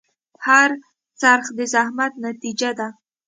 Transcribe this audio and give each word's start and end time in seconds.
هر 0.45 0.69
خرڅ 1.21 1.45
د 1.57 1.59
زحمت 1.73 2.13
نتیجه 2.25 2.69
ده. 2.79 2.87